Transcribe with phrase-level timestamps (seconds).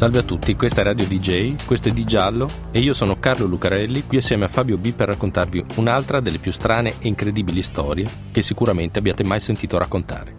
[0.00, 3.44] Salve a tutti, questa è Radio DJ, questo è Di Giallo e io sono Carlo
[3.44, 8.08] Lucarelli qui assieme a Fabio B per raccontarvi un'altra delle più strane e incredibili storie
[8.32, 10.34] che sicuramente abbiate mai sentito raccontare.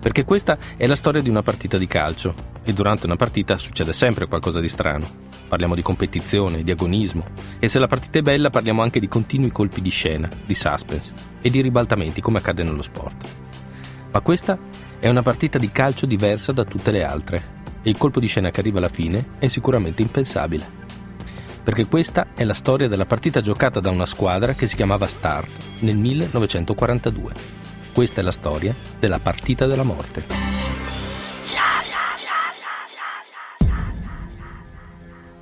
[0.00, 3.92] Perché questa è la storia di una partita di calcio e durante una partita succede
[3.92, 5.06] sempre qualcosa di strano.
[5.48, 7.26] Parliamo di competizione, di agonismo
[7.58, 11.12] e se la partita è bella parliamo anche di continui colpi di scena, di suspense
[11.42, 13.22] e di ribaltamenti come accade nello sport.
[14.12, 14.58] Ma questa
[14.98, 18.50] è una partita di calcio diversa da tutte le altre e il colpo di scena
[18.50, 20.80] che arriva alla fine è sicuramente impensabile.
[21.62, 25.50] Perché questa è la storia della partita giocata da una squadra che si chiamava Start
[25.80, 27.32] nel 1942.
[27.92, 30.24] Questa è la storia della partita della morte.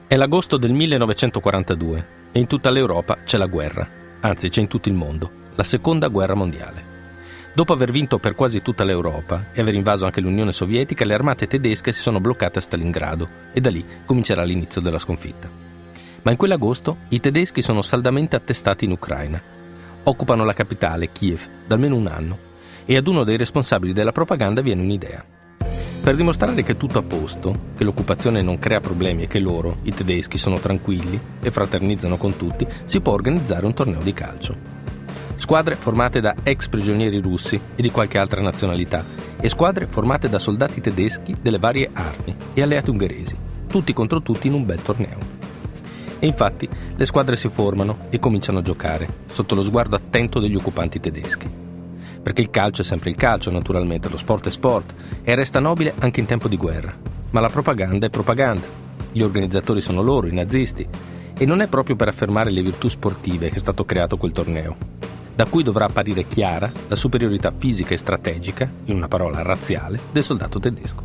[0.07, 3.89] È l'agosto del 1942 e in tutta l'Europa c'è la guerra,
[4.21, 6.90] anzi c'è in tutto il mondo, la seconda guerra mondiale.
[7.53, 11.49] Dopo aver vinto per quasi tutta l'Europa e aver invaso anche l'Unione Sovietica, le armate
[11.49, 15.51] tedesche si sono bloccate a Stalingrado e da lì comincerà l'inizio della sconfitta.
[16.23, 19.43] Ma in quell'agosto i tedeschi sono saldamente attestati in Ucraina.
[20.05, 22.39] Occupano la capitale, Kiev, da almeno un anno
[22.85, 25.25] e ad uno dei responsabili della propaganda viene un'idea.
[26.03, 29.79] Per dimostrare che è tutto a posto, che l'occupazione non crea problemi e che loro,
[29.83, 34.80] i tedeschi, sono tranquilli e fraternizzano con tutti, si può organizzare un torneo di calcio.
[35.41, 39.03] Squadre formate da ex prigionieri russi e di qualche altra nazionalità
[39.41, 44.49] e squadre formate da soldati tedeschi delle varie armi e alleati ungheresi, tutti contro tutti
[44.49, 45.17] in un bel torneo.
[46.19, 50.57] E infatti le squadre si formano e cominciano a giocare, sotto lo sguardo attento degli
[50.57, 51.51] occupanti tedeschi
[52.23, 55.95] perché il calcio è sempre il calcio, naturalmente, lo sport è sport e resta nobile
[56.01, 56.95] anche in tempo di guerra.
[57.31, 58.67] Ma la propaganda è propaganda.
[59.11, 60.87] Gli organizzatori sono loro, i nazisti,
[61.33, 64.77] e non è proprio per affermare le virtù sportive che è stato creato quel torneo,
[65.41, 70.23] da cui dovrà apparire chiara la superiorità fisica e strategica, in una parola razziale, del
[70.23, 71.03] soldato tedesco.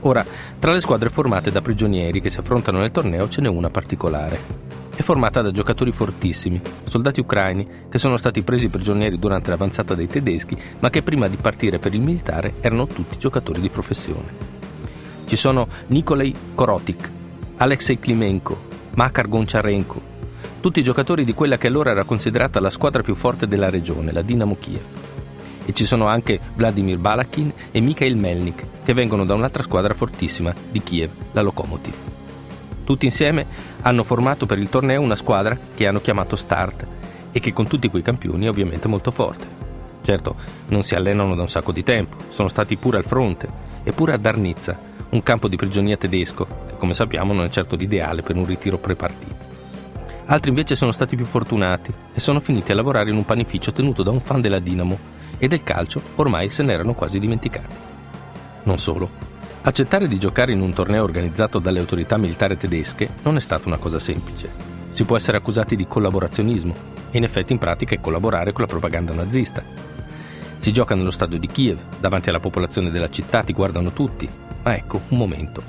[0.00, 0.26] Ora,
[0.58, 4.38] tra le squadre formate da prigionieri che si affrontano nel torneo ce n'è una particolare,
[4.94, 10.06] è formata da giocatori fortissimi, soldati ucraini che sono stati presi prigionieri durante l'avanzata dei
[10.06, 14.32] tedeschi, ma che prima di partire per il militare erano tutti giocatori di professione.
[15.24, 17.10] Ci sono Nikolai Korotik,
[17.56, 20.12] Alexei Klimenko, Makar Goncharenko,
[20.64, 24.22] tutti giocatori di quella che allora era considerata la squadra più forte della regione, la
[24.22, 24.80] Dinamo Kiev.
[25.62, 30.54] E ci sono anche Vladimir Balakin e Mikhail Melnik, che vengono da un'altra squadra fortissima
[30.70, 31.94] di Kiev, la Lokomotiv.
[32.82, 33.46] Tutti insieme
[33.82, 36.86] hanno formato per il torneo una squadra che hanno chiamato Start
[37.30, 39.46] e che con tutti quei campioni è ovviamente molto forte.
[40.00, 40.34] Certo,
[40.68, 43.50] non si allenano da un sacco di tempo, sono stati pure al fronte,
[43.82, 44.80] eppure a Darnizza,
[45.10, 48.78] un campo di prigionia tedesco, che come sappiamo non è certo l'ideale per un ritiro
[48.78, 49.43] pre-partita.
[50.26, 54.02] Altri invece sono stati più fortunati e sono finiti a lavorare in un panificio tenuto
[54.02, 54.98] da un fan della Dinamo
[55.38, 57.74] e del calcio ormai se ne erano quasi dimenticati.
[58.64, 59.32] Non solo,
[59.66, 63.78] Accettare di giocare in un torneo organizzato dalle autorità militari tedesche non è stata una
[63.78, 64.52] cosa semplice.
[64.90, 66.74] Si può essere accusati di collaborazionismo
[67.10, 69.64] e in effetti in pratica è collaborare con la propaganda nazista.
[70.58, 74.28] Si gioca nello stadio di Kiev, davanti alla popolazione della città ti guardano tutti,
[74.62, 75.62] ma ecco, un momento.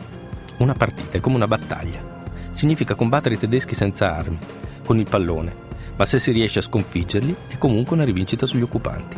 [0.57, 2.14] Una partita è come una battaglia.
[2.55, 4.39] Significa combattere i tedeschi senza armi,
[4.85, 5.53] con il pallone,
[5.97, 9.17] ma se si riesce a sconfiggerli è comunque una rivincita sugli occupanti.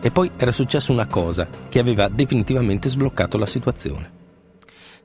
[0.00, 4.10] E poi era successa una cosa che aveva definitivamente sbloccato la situazione.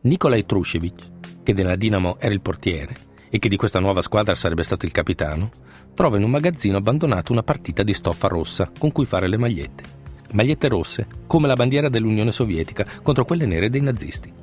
[0.01, 1.09] Nikolai Trushevich,
[1.43, 2.97] che della Dinamo era il portiere
[3.29, 5.51] e che di questa nuova squadra sarebbe stato il capitano,
[5.93, 9.83] trova in un magazzino abbandonato una partita di stoffa rossa con cui fare le magliette.
[10.31, 14.33] Magliette rosse, come la bandiera dell'Unione Sovietica contro quelle nere dei nazisti.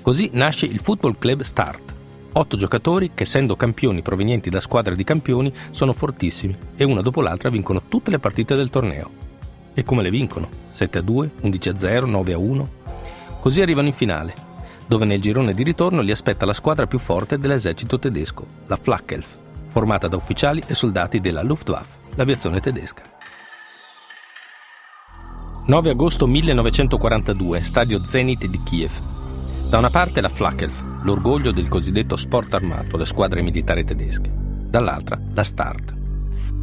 [0.00, 2.00] Così nasce il Football Club Start,
[2.34, 7.20] otto giocatori che essendo campioni provenienti da squadre di campioni sono fortissimi e una dopo
[7.20, 9.10] l'altra vincono tutte le partite del torneo.
[9.74, 10.48] E come le vincono?
[10.70, 12.68] 7 a 2, 11 a 0, 9 a 1.
[13.40, 14.34] Così arrivano in finale,
[14.86, 19.38] dove nel girone di ritorno li aspetta la squadra più forte dell'esercito tedesco, la Flakelf,
[19.68, 23.02] formata da ufficiali e soldati della Luftwaffe, l'aviazione tedesca.
[25.64, 29.11] 9 agosto 1942, stadio Zenit di Kiev.
[29.72, 34.30] Da una parte la Flakelf, l'orgoglio del cosiddetto sport armato, le squadre militari tedesche.
[34.68, 35.94] Dall'altra la Start.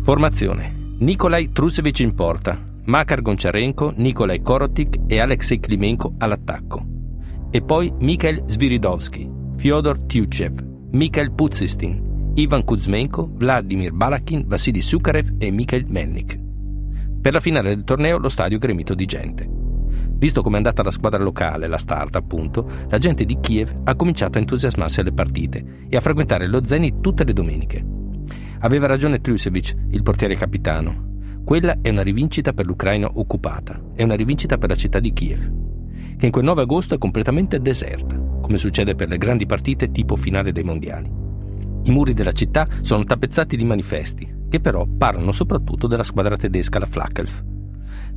[0.03, 0.95] Formazione.
[0.99, 6.85] Nikolai Trusevich in porta, Makar Goncharenko, Nikolai Korotik e Alexei Klimenko all'attacco.
[7.49, 9.27] E poi Mikhail Sviridovsky,
[9.57, 16.39] Fyodor Tyuchev, Mikhail Puzistin, Ivan Kuzmenko, Vladimir Balakin, Vassili Sukarev e Mikhail Melnik.
[17.21, 19.58] Per la finale del torneo lo stadio gremito di gente.
[20.19, 23.95] Visto come è andata la squadra locale, la Start appunto, la gente di Kiev ha
[23.95, 27.85] cominciato a entusiasmarsi alle partite e a frequentare lo Zenit tutte le domeniche.
[28.59, 31.07] Aveva ragione Trusevic, il portiere capitano.
[31.45, 35.51] Quella è una rivincita per l'Ucraina occupata, è una rivincita per la città di Kiev,
[36.17, 40.17] che in quel 9 agosto è completamente deserta, come succede per le grandi partite tipo
[40.17, 41.09] finale dei mondiali.
[41.83, 46.77] I muri della città sono tappezzati di manifesti, che però parlano soprattutto della squadra tedesca,
[46.77, 47.41] la Flakelf.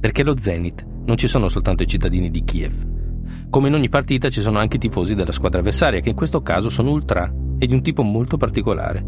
[0.01, 2.91] Perché lo Zenit non ci sono soltanto i cittadini di Kiev.
[3.51, 6.43] Come in ogni partita ci sono anche i tifosi della squadra avversaria, che in questo
[6.43, 9.05] caso sono ultra e di un tipo molto particolare.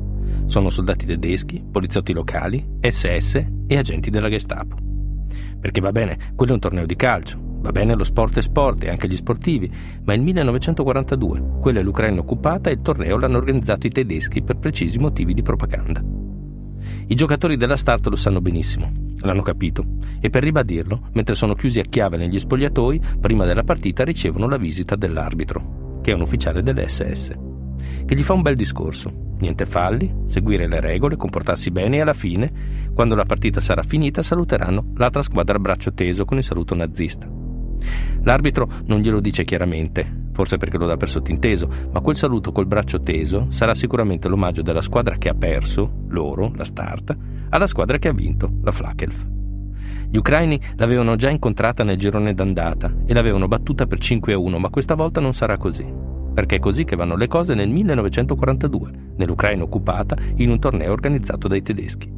[0.47, 4.77] Sono soldati tedeschi, poliziotti locali, SS e agenti della Gestapo.
[5.59, 8.85] Perché va bene, quello è un torneo di calcio, va bene lo sport è sport
[8.85, 9.73] e anche gli sportivi,
[10.05, 14.59] ma il 1942, quella è l'Ucraina occupata e il torneo l'hanno organizzato i tedeschi per
[14.59, 16.03] precisi motivi di propaganda.
[17.07, 18.93] I giocatori della Start lo sanno benissimo,
[19.25, 19.85] l'hanno capito,
[20.21, 24.57] e per ribadirlo, mentre sono chiusi a chiave negli spogliatoi, prima della partita ricevono la
[24.57, 27.33] visita dell'arbitro, che è un ufficiale dell'SS,
[28.07, 29.33] che gli fa un bel discorso.
[29.41, 32.53] Niente falli, seguire le regole, comportarsi bene e alla fine,
[32.95, 37.29] quando la partita sarà finita, saluteranno l'altra squadra a braccio teso con il saluto nazista.
[38.23, 42.67] L'arbitro non glielo dice chiaramente, forse perché lo dà per sottinteso, ma quel saluto col
[42.67, 47.17] braccio teso sarà sicuramente l'omaggio della squadra che ha perso, loro, la Start,
[47.51, 49.25] alla squadra che ha vinto, la Flakelf.
[50.11, 54.59] Gli ucraini l'avevano già incontrata nel girone d'andata e l'avevano battuta per 5 a 1,
[54.59, 55.89] ma questa volta non sarà così.
[56.35, 61.47] Perché è così che vanno le cose nel 1942, nell'Ucraina occupata, in un torneo organizzato
[61.47, 62.11] dai tedeschi.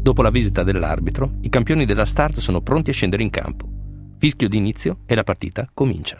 [0.00, 3.68] Dopo la visita dell'arbitro, i campioni della Start sono pronti a scendere in campo.
[4.18, 6.18] Fischio d'inizio e la partita comincia.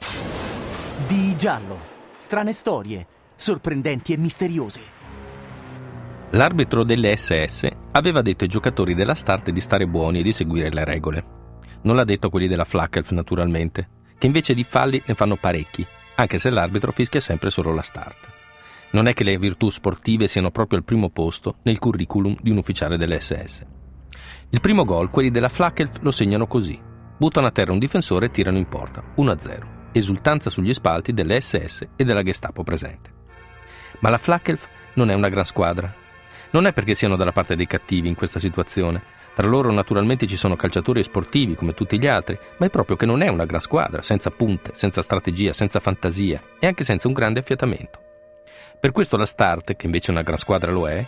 [1.07, 1.79] Di giallo.
[2.19, 3.07] Strane storie,
[3.37, 4.81] sorprendenti e misteriose.
[6.31, 10.71] L'arbitro delle SS aveva detto ai giocatori della Start di stare buoni e di seguire
[10.71, 11.25] le regole.
[11.83, 15.87] Non l'ha detto a quelli della Flakelf, naturalmente, che invece di falli ne fanno parecchi,
[16.17, 18.29] anche se l'arbitro fischia sempre solo la Start.
[18.91, 22.57] Non è che le virtù sportive siano proprio al primo posto nel curriculum di un
[22.57, 23.65] ufficiale delle SS.
[24.51, 26.79] Il primo gol, quelli della Flakelf, lo segnano così.
[27.17, 29.78] Buttano a terra un difensore e tirano in porta, 1-0.
[29.99, 33.11] Esultanza sugli spalti delle SS e della Gestapo presente.
[33.99, 35.93] Ma la Flakelf non è una gran squadra.
[36.51, 39.03] Non è perché siano dalla parte dei cattivi in questa situazione.
[39.35, 43.07] Tra loro naturalmente ci sono calciatori sportivi come tutti gli altri, ma è proprio che
[43.07, 47.15] non è una gran squadra, senza punte, senza strategia, senza fantasia e anche senza un
[47.15, 48.01] grande affiatamento.
[48.79, 51.05] Per questo la Start, che invece una gran squadra lo è,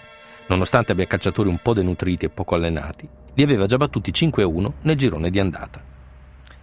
[0.48, 4.96] nonostante abbia calciatori un po' denutriti e poco allenati, li aveva già battuti 5-1 nel
[4.96, 5.89] girone di andata.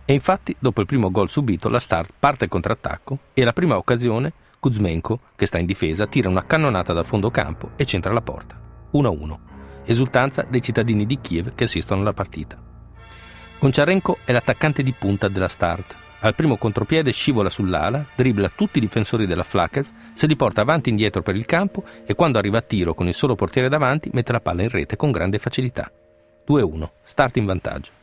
[0.10, 3.76] E infatti, dopo il primo gol subito, la Start parte il contrattacco e alla prima
[3.76, 8.22] occasione Kuzmenko, che sta in difesa, tira una cannonata dal fondo campo e centra la
[8.22, 8.58] porta.
[8.94, 9.38] 1-1.
[9.84, 12.58] Esultanza dei cittadini di Kiev che assistono alla partita.
[13.60, 15.98] Goncharenko è l'attaccante di punta della Start.
[16.20, 20.88] Al primo contropiede scivola sull'ala, dribbla tutti i difensori della Flakelf, se li porta avanti
[20.88, 24.10] e indietro per il campo e quando arriva a tiro con il solo portiere davanti
[24.14, 25.92] mette la palla in rete con grande facilità.
[26.48, 26.90] 2-1.
[27.04, 27.97] Start in vantaggio.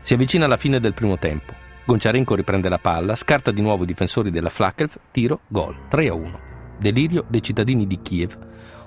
[0.00, 1.52] Si avvicina alla fine del primo tempo.
[1.84, 6.40] Gonciarenko riprende la palla, scarta di nuovo i difensori della Flakelf, tiro, gol, 3-1.
[6.78, 8.38] Delirio dei cittadini di Kiev,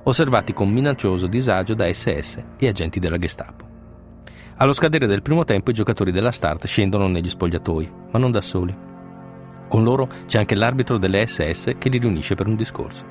[0.04, 3.70] osservati con minaccioso disagio da SS e agenti della Gestapo.
[4.58, 8.42] Allo scadere del primo tempo i giocatori della Start scendono negli spogliatoi, ma non da
[8.42, 8.76] soli.
[9.68, 13.06] Con loro c'è anche l'arbitro delle SS che li riunisce per un discorso.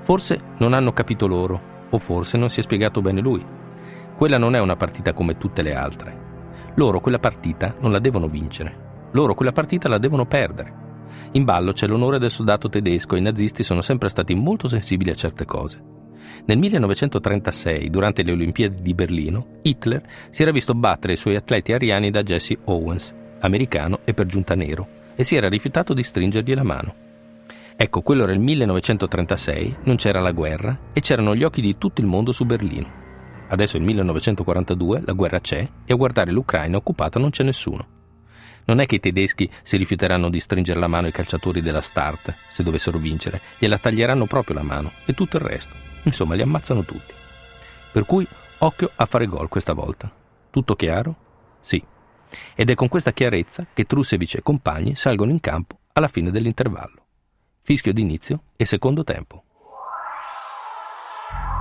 [0.00, 3.44] Forse non hanno capito loro, o forse non si è spiegato bene lui.
[4.16, 6.23] Quella non è una partita come tutte le altre.
[6.76, 9.08] Loro quella partita non la devono vincere.
[9.12, 10.82] Loro quella partita la devono perdere.
[11.32, 15.10] In ballo c'è l'onore del soldato tedesco e i nazisti sono sempre stati molto sensibili
[15.10, 15.80] a certe cose.
[16.46, 21.72] Nel 1936, durante le Olimpiadi di Berlino, Hitler si era visto battere i suoi atleti
[21.72, 26.54] ariani da Jesse Owens, americano e per giunta nero, e si era rifiutato di stringergli
[26.54, 26.94] la mano.
[27.76, 32.00] Ecco, quello era il 1936, non c'era la guerra e c'erano gli occhi di tutto
[32.00, 33.03] il mondo su Berlino.
[33.48, 37.86] Adesso è il 1942, la guerra c'è e a guardare l'Ucraina occupata non c'è nessuno.
[38.66, 42.34] Non è che i tedeschi si rifiuteranno di stringere la mano ai calciatori della Start
[42.48, 45.76] se dovessero vincere, gliela taglieranno proprio la mano e tutto il resto.
[46.04, 47.12] Insomma, li ammazzano tutti.
[47.92, 48.26] Per cui
[48.58, 50.10] occhio a fare gol questa volta.
[50.50, 51.16] Tutto chiaro?
[51.60, 51.82] Sì.
[52.54, 57.06] Ed è con questa chiarezza che Trusevic e compagni salgono in campo alla fine dell'intervallo.
[57.60, 59.43] Fischio d'inizio e secondo tempo.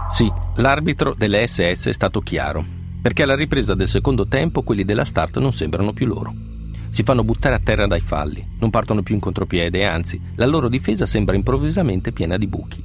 [0.10, 2.64] Sì, l'arbitro delle SS è stato chiaro,
[3.02, 6.34] perché alla ripresa del secondo tempo quelli della Start non sembrano più loro.
[6.90, 10.70] Si fanno buttare a terra dai falli, non partono più in contropiede anzi, la loro
[10.70, 12.84] difesa sembra improvvisamente piena di buchi.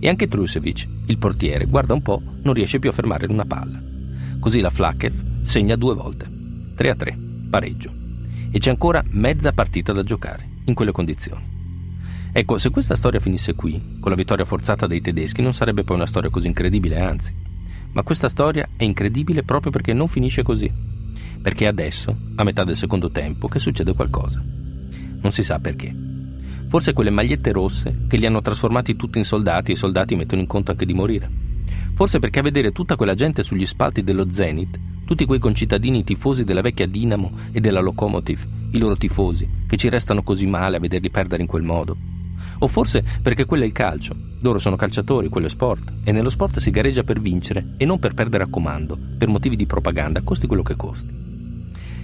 [0.00, 3.80] E anche Trusevic, il portiere, guarda un po', non riesce più a fermare una palla.
[4.40, 6.26] Così la Flakev segna due volte.
[6.74, 7.18] 3 a 3,
[7.50, 7.92] pareggio.
[8.50, 11.61] E c'è ancora mezza partita da giocare, in quelle condizioni.
[12.34, 15.96] Ecco, se questa storia finisse qui, con la vittoria forzata dei tedeschi, non sarebbe poi
[15.96, 17.34] una storia così incredibile, anzi.
[17.92, 20.72] Ma questa storia è incredibile proprio perché non finisce così.
[21.42, 24.42] Perché adesso, a metà del secondo tempo, che succede qualcosa.
[24.42, 25.94] Non si sa perché.
[26.68, 30.40] Forse quelle magliette rosse che li hanno trasformati tutti in soldati e i soldati mettono
[30.40, 31.28] in conto anche di morire.
[31.92, 36.44] Forse perché a vedere tutta quella gente sugli spalti dello Zenith, tutti quei concittadini tifosi
[36.44, 40.80] della vecchia Dinamo e della Locomotive, i loro tifosi, che ci restano così male a
[40.80, 42.11] vederli perdere in quel modo.
[42.58, 46.30] O forse perché quello è il calcio, loro sono calciatori, quello è sport, e nello
[46.30, 50.22] sport si gareggia per vincere e non per perdere a comando, per motivi di propaganda,
[50.22, 51.12] costi quello che costi.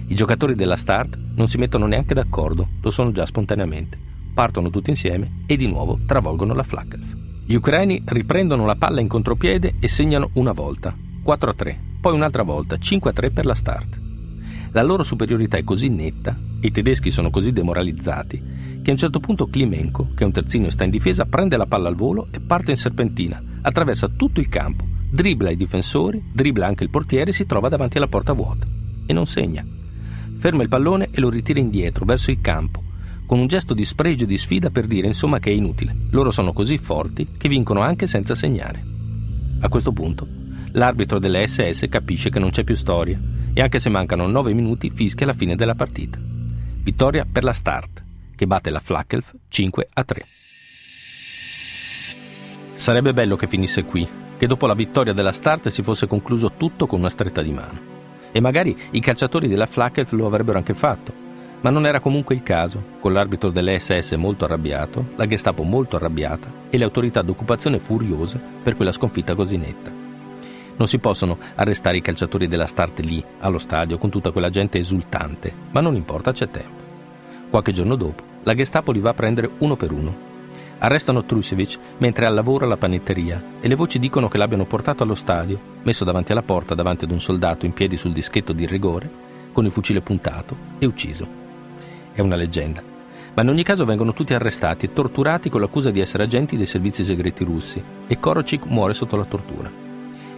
[0.07, 3.99] I giocatori della Start non si mettono neanche d'accordo, lo sono già spontaneamente.
[4.33, 7.15] Partono tutti insieme e di nuovo travolgono la Flakelf.
[7.45, 12.13] Gli ucraini riprendono la palla in contropiede e segnano una volta, 4 a 3, poi
[12.13, 13.99] un'altra volta, 5 a 3 per la Start.
[14.71, 19.19] La loro superiorità è così netta i tedeschi sono così demoralizzati che a un certo
[19.19, 22.27] punto Klimenko, che è un terzino e sta in difesa, prende la palla al volo
[22.31, 27.31] e parte in serpentina, attraversa tutto il campo, dribbla i difensori, dribbla anche il portiere
[27.31, 28.67] e si trova davanti alla porta vuota.
[29.05, 29.65] E non segna.
[30.37, 32.83] Ferma il pallone e lo ritira indietro, verso il campo,
[33.25, 35.95] con un gesto di spregio e di sfida per dire insomma che è inutile.
[36.11, 38.83] Loro sono così forti che vincono anche senza segnare.
[39.59, 40.27] A questo punto,
[40.71, 43.19] l'arbitro delle SS capisce che non c'è più storia
[43.53, 46.28] e anche se mancano 9 minuti fischia la fine della partita.
[46.81, 48.03] Vittoria per la Start,
[48.35, 50.25] che batte la Flakelf 5 a 3.
[52.73, 54.07] Sarebbe bello che finisse qui,
[54.37, 57.97] che dopo la vittoria della Start si fosse concluso tutto con una stretta di mano.
[58.31, 61.11] E magari i calciatori della Flakelf lo avrebbero anche fatto,
[61.61, 65.97] ma non era comunque il caso, con l'arbitro delle SS molto arrabbiato, la Gestapo molto
[65.97, 69.98] arrabbiata e le autorità d'occupazione furiose per quella sconfitta così netta.
[70.79, 74.77] Non si possono arrestare i calciatori della Start lì, allo stadio, con tutta quella gente
[74.77, 76.81] esultante, ma non importa, c'è tempo.
[77.49, 80.27] Qualche giorno dopo, la Gestapo li va a prendere uno per uno.
[80.77, 85.03] Arrestano Trusevic mentre è al lavoro alla panetteria e le voci dicono che l'abbiano portato
[85.03, 88.65] allo stadio, messo davanti alla porta davanti ad un soldato in piedi sul dischetto di
[88.65, 89.09] rigore,
[89.51, 91.27] con il fucile puntato e ucciso.
[92.13, 92.81] È una leggenda,
[93.33, 96.67] ma in ogni caso vengono tutti arrestati e torturati con l'accusa di essere agenti dei
[96.67, 99.87] servizi segreti russi e Korochik muore sotto la tortura.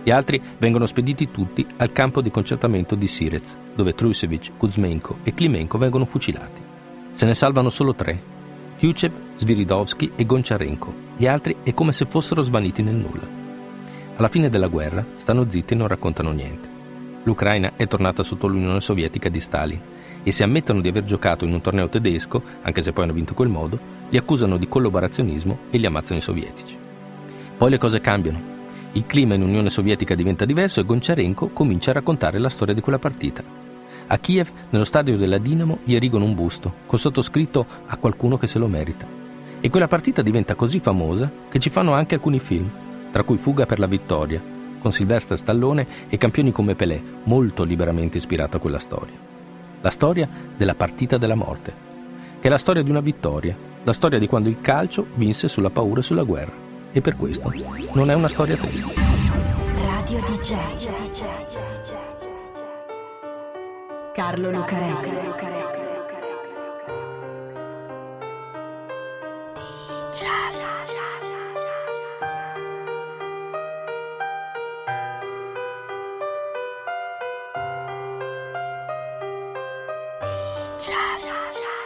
[0.03, 5.33] Gli altri vengono spediti tutti al campo di concertamento di Sirez, dove Trusevic, Kuzmenko e
[5.33, 6.61] Klimenko vengono fucilati.
[7.11, 8.19] Se ne salvano solo tre,
[8.77, 10.93] Tyuchev, Sviridovsky e Goncharenko.
[11.17, 13.27] Gli altri è come se fossero svaniti nel nulla.
[14.15, 16.67] Alla fine della guerra stanno zitti e non raccontano niente.
[17.23, 19.79] L'Ucraina è tornata sotto l'Unione Sovietica di Stalin
[20.23, 23.35] e se ammettono di aver giocato in un torneo tedesco, anche se poi hanno vinto
[23.35, 23.77] quel modo,
[24.09, 26.75] li accusano di collaborazionismo e li ammazzano i sovietici.
[27.57, 28.50] Poi le cose cambiano
[28.93, 32.81] il clima in Unione Sovietica diventa diverso e Goncharenko comincia a raccontare la storia di
[32.81, 33.41] quella partita.
[34.07, 38.47] A Kiev, nello stadio della Dinamo, gli erigono un busto, col sottoscritto a qualcuno che
[38.47, 39.07] se lo merita.
[39.61, 42.69] E quella partita diventa così famosa che ci fanno anche alcuni film,
[43.11, 44.43] tra cui Fuga per la vittoria,
[44.79, 49.15] con Sylvester Stallone e campioni come Pelé, molto liberamente ispirato a quella storia.
[49.79, 51.73] La storia della partita della morte,
[52.41, 55.69] che è la storia di una vittoria, la storia di quando il calcio vinse sulla
[55.69, 57.51] paura e sulla guerra e per questo
[57.93, 58.93] non è una storia triste.
[59.75, 60.55] Radio DJ
[64.13, 65.29] Carlo Lucarelli.
[69.55, 70.51] DJ
[81.51, 81.80] cha